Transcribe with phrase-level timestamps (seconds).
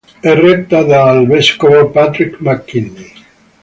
[0.19, 3.13] È retta dal vescovo Patrick McKinney.